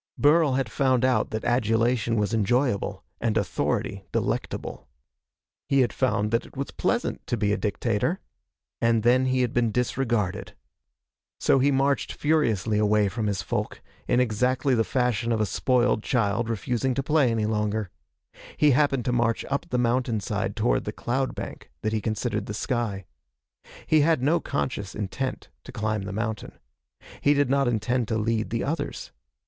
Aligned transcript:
Burl 0.17 0.53
had 0.53 0.67
found 0.71 1.05
out 1.05 1.29
that 1.29 1.43
adulation 1.45 2.15
was 2.15 2.33
enjoyable 2.33 3.03
and 3.19 3.37
authority 3.37 4.03
delectable. 4.11 4.87
He 5.69 5.81
had 5.81 5.93
found 5.93 6.31
that 6.31 6.43
it 6.43 6.57
was 6.57 6.71
pleasant 6.71 7.27
to 7.27 7.37
be 7.37 7.53
a 7.53 7.57
dictator. 7.57 8.19
And 8.81 9.03
then 9.03 9.27
he 9.27 9.41
had 9.41 9.53
been 9.53 9.71
disregarded. 9.71 10.55
So 11.39 11.59
he 11.59 11.69
marched 11.69 12.13
furiously 12.13 12.79
away 12.79 13.09
from 13.09 13.27
his 13.27 13.43
folk, 13.43 13.79
in 14.07 14.19
exactly 14.19 14.73
the 14.73 14.83
fashion 14.83 15.31
of 15.31 15.39
a 15.39 15.45
spoiled 15.45 16.01
child 16.01 16.49
refusing 16.49 16.95
to 16.95 17.03
play 17.03 17.29
any 17.29 17.45
longer. 17.45 17.91
He 18.57 18.71
happened 18.71 19.05
to 19.05 19.11
march 19.11 19.45
up 19.51 19.67
the 19.69 19.77
mountainside 19.77 20.55
toward 20.55 20.85
the 20.85 20.91
cloud 20.91 21.35
bank 21.35 21.69
that 21.83 21.93
he 21.93 22.01
considered 22.01 22.47
the 22.47 22.55
sky. 22.55 23.05
He 23.85 24.01
had 24.01 24.23
no 24.23 24.39
conscious 24.39 24.95
intent 24.95 25.49
to 25.63 25.71
climb 25.71 26.05
the 26.05 26.11
mountain. 26.11 26.53
He 27.21 27.35
did 27.35 27.51
not 27.51 27.67
intend 27.67 28.07
to 28.07 28.17
lead 28.17 28.49
the 28.49 28.63
others. 28.63 29.11